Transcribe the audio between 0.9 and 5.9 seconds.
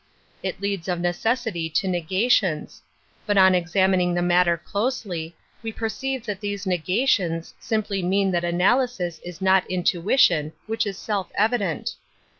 of necessity to negations; but on examining the matter closely, we